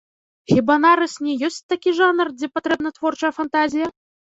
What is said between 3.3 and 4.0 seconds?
фантазія?